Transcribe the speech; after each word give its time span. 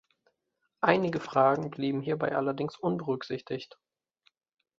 Einige 0.81 1.19
Fragen 1.19 1.69
blieben 1.69 2.01
hierbei 2.01 2.35
allerdings 2.35 2.75
unberücksichtigt. 2.75 3.77